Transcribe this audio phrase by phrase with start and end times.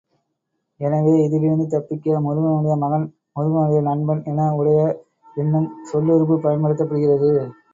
[0.79, 3.05] எனவே, இதிலிருந்து தப்பிக்க, முருகனுடைய மகன்,
[3.33, 4.79] முருகனுடைய நண்பன் என உடைய
[5.37, 7.31] என்னும் சொல்லுருபு பயன்படுத்தப்படுகிறது.